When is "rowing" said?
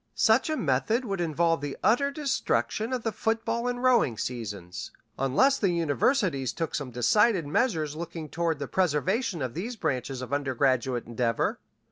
3.83-4.17